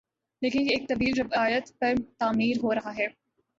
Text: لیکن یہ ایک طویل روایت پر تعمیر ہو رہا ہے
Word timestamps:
لیکن 0.41 0.61
یہ 0.61 0.71
ایک 0.71 0.87
طویل 0.89 1.19
روایت 1.19 1.71
پر 1.79 1.93
تعمیر 2.17 2.63
ہو 2.63 2.73
رہا 2.75 2.95
ہے 2.97 3.07